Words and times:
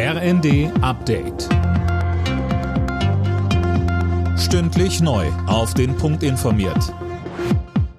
RND 0.00 0.70
Update. 0.80 1.48
Stündlich 4.38 5.00
neu. 5.00 5.26
Auf 5.48 5.74
den 5.74 5.96
Punkt 5.96 6.22
informiert. 6.22 6.94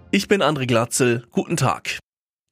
Ich 0.09 0.29
bin 0.29 0.41
André 0.41 0.65
Glatzel. 0.65 1.25
Guten 1.31 1.57
Tag. 1.57 1.99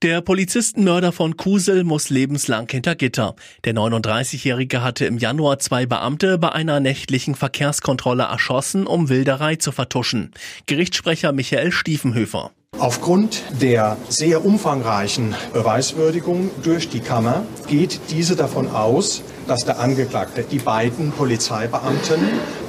Der 0.03 0.19
Polizistenmörder 0.19 1.13
von 1.13 1.37
Kusel 1.37 1.85
muss 1.85 2.09
lebenslang 2.09 2.67
hinter 2.69 2.95
Gitter. 2.95 3.37
Der 3.63 3.73
39-Jährige 3.73 4.83
hatte 4.83 5.05
im 5.05 5.17
Januar 5.17 5.59
zwei 5.59 5.85
Beamte 5.85 6.37
bei 6.37 6.51
einer 6.51 6.81
nächtlichen 6.81 7.33
Verkehrskontrolle 7.33 8.23
erschossen, 8.23 8.85
um 8.85 9.07
Wilderei 9.07 9.55
zu 9.55 9.71
vertuschen. 9.71 10.33
Gerichtssprecher 10.65 11.31
Michael 11.31 11.71
Stiefenhöfer. 11.71 12.51
Aufgrund 12.79 13.41
der 13.61 13.95
sehr 14.09 14.45
umfangreichen 14.45 15.33
Beweiswürdigung 15.53 16.51
durch 16.63 16.89
die 16.89 16.99
Kammer 16.99 17.45
geht 17.67 18.01
diese 18.11 18.35
davon 18.35 18.69
aus, 18.69 19.23
dass 19.47 19.65
der 19.65 19.79
Angeklagte 19.79 20.43
die 20.43 20.59
beiden 20.59 21.11
Polizeibeamten 21.11 22.19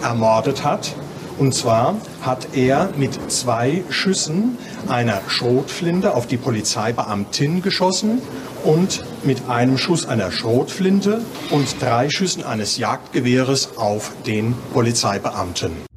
ermordet 0.02 0.64
hat. 0.64 0.94
Und 1.38 1.54
zwar 1.54 1.96
hat 2.22 2.48
er 2.54 2.90
mit 2.96 3.30
zwei 3.30 3.84
Schüssen 3.90 4.58
einer 4.88 5.20
Schrotflinte 5.28 6.14
auf 6.14 6.26
die 6.26 6.36
Polizeibeamtin 6.36 7.62
geschossen 7.62 8.20
und 8.64 9.04
mit 9.22 9.48
einem 9.48 9.78
Schuss 9.78 10.06
einer 10.06 10.32
Schrotflinte 10.32 11.20
und 11.50 11.80
drei 11.80 12.10
Schüssen 12.10 12.44
eines 12.44 12.76
Jagdgewehres 12.76 13.76
auf 13.76 14.12
den 14.26 14.54
Polizeibeamten. 14.72 15.88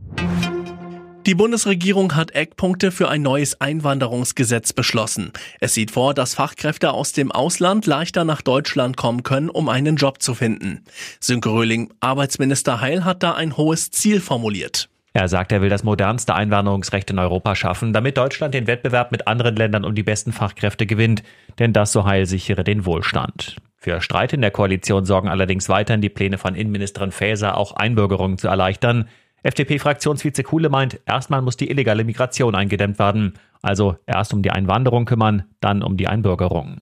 Die 1.28 1.36
Bundesregierung 1.36 2.16
hat 2.16 2.32
Eckpunkte 2.32 2.92
für 2.92 3.08
ein 3.08 3.22
neues 3.22 3.62
Einwanderungsgesetz 3.62 4.74
beschlossen. 4.74 5.32
Es 5.60 5.76
sieht 5.76 5.92
vor, 5.92 6.16
dass 6.16 6.34
Fachkräfte 6.34 6.94
aus 6.94 7.12
dem 7.12 7.32
Ausland 7.32 7.86
leichter 7.86 8.26
nach 8.26 8.42
Deutschland 8.42 8.98
kommen 8.98 9.22
können, 9.22 9.52
um 9.52 9.70
einen 9.70 9.98
Job 9.98 10.24
zu 10.24 10.34
finden. 10.34 10.84
Sönke 11.20 11.50
Röhling, 11.50 11.94
Arbeitsminister 12.00 12.82
Heil, 12.82 13.06
hat 13.06 13.22
da 13.22 13.34
ein 13.34 13.56
hohes 13.56 13.92
Ziel 13.92 14.20
formuliert. 14.20 14.90
Er 15.14 15.28
sagt, 15.28 15.52
er 15.52 15.62
will 15.62 15.70
das 15.70 15.84
modernste 15.84 16.34
Einwanderungsrecht 16.34 17.12
in 17.12 17.20
Europa 17.20 17.54
schaffen, 17.54 17.94
damit 17.94 18.18
Deutschland 18.18 18.56
den 18.56 18.66
Wettbewerb 18.66 19.12
mit 19.12 19.28
anderen 19.28 19.56
Ländern 19.56 19.86
um 19.86 19.94
die 19.94 20.04
besten 20.04 20.32
Fachkräfte 20.32 20.88
gewinnt, 20.88 21.22
denn 21.60 21.72
das 21.72 21.92
so 21.92 22.06
heil 22.06 22.26
sichere 22.26 22.64
den 22.64 22.86
Wohlstand. 22.86 23.58
Für 23.76 24.02
Streit 24.02 24.34
in 24.34 24.42
der 24.42 24.52
Koalition 24.52 25.06
sorgen 25.06 25.28
allerdings 25.28 25.68
weiterhin 25.68 26.02
die 26.02 26.10
Pläne 26.10 26.38
von 26.38 26.56
Innenministerin 26.56 27.12
Faeser, 27.12 27.58
auch 27.58 27.74
Einbürgerungen 27.74 28.38
zu 28.38 28.48
erleichtern. 28.48 29.08
FDP-Fraktionsvize 29.44 30.44
Kuhle 30.44 30.70
meint, 30.70 31.00
erstmal 31.06 31.42
muss 31.42 31.58
die 31.58 31.70
illegale 31.70 32.04
Migration 32.04 32.56
eingedämmt 32.56 33.00
werden. 33.00 33.34
Also 33.62 33.96
erst 34.06 34.34
um 34.34 34.42
die 34.42 34.52
Einwanderung 34.52 35.06
kümmern, 35.06 35.44
dann 35.60 35.84
um 35.84 35.98
die 35.98 36.08
Einbürgerung. 36.08 36.78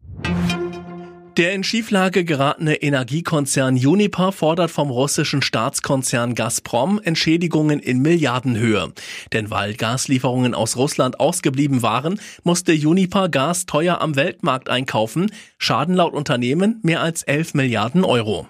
Der 1.40 1.54
in 1.54 1.64
Schieflage 1.64 2.26
geratene 2.26 2.76
Energiekonzern 2.76 3.76
Uniper 3.76 4.34
fordert 4.34 4.72
vom 4.72 4.90
russischen 4.90 5.42
Staatskonzern 5.42 6.36
Gazprom 6.36 7.00
Entschädigungen 7.02 7.80
in 7.80 8.02
Milliardenhöhe. 8.02 8.92
Denn 9.32 9.50
weil 9.50 9.76
Gaslieferungen 9.76 10.54
aus 10.54 10.76
Russland 10.76 11.22
ausgeblieben 11.22 11.82
waren, 11.82 12.20
musste 12.44 12.74
Uniper 12.74 13.30
Gas 13.30 13.66
teuer 13.66 14.02
am 14.02 14.18
Weltmarkt 14.18 14.70
einkaufen. 14.70 15.32
Schaden 15.58 15.96
laut 15.96 16.12
Unternehmen 16.14 16.82
mehr 16.84 17.00
als 17.02 17.24
11 17.24 17.54
Milliarden 17.54 18.04
Euro. 18.04 18.50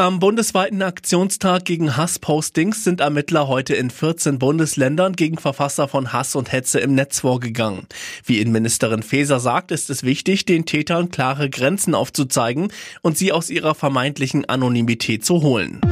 Am 0.00 0.18
bundesweiten 0.18 0.80
Aktionstag 0.80 1.66
gegen 1.66 1.94
Hasspostings 1.94 2.84
sind 2.84 3.02
Ermittler 3.02 3.48
heute 3.48 3.74
in 3.74 3.90
14 3.90 4.38
Bundesländern 4.38 5.12
gegen 5.12 5.36
Verfasser 5.36 5.88
von 5.88 6.10
Hass 6.14 6.34
und 6.36 6.50
Hetze 6.50 6.80
im 6.80 6.94
Netz 6.94 7.20
vorgegangen. 7.20 7.86
Wie 8.24 8.40
Innenministerin 8.40 9.02
Faeser 9.02 9.40
sagt, 9.40 9.70
ist 9.72 9.90
es 9.90 10.02
wichtig, 10.02 10.46
den 10.46 10.64
Tätern 10.64 11.10
klare 11.10 11.50
Grenzen 11.50 11.94
aufzuzeigen 11.94 12.72
und 13.02 13.18
sie 13.18 13.30
aus 13.30 13.50
ihrer 13.50 13.74
vermeintlichen 13.74 14.46
Anonymität 14.46 15.22
zu 15.22 15.42
holen. 15.42 15.82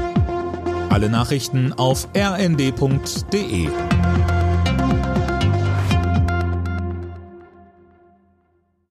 Alle 0.89 1.11
Nachrichten 1.11 1.75
auf 1.75 2.09
rnd.de 2.17 3.69